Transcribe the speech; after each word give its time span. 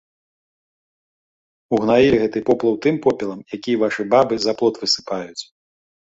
Угнаілі 1.77 2.21
гэты 2.23 2.39
поплаў 2.47 2.73
тым 2.85 2.95
попелам, 3.05 3.43
які 3.57 3.75
вашы 3.83 4.01
бабы 4.13 4.39
за 4.47 4.53
плот 4.63 4.81
высыпаюць. 4.85 5.43